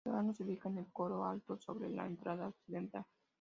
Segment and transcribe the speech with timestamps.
[0.03, 3.05] El órgano se ubica en el coro alto sobre la entrada occidental.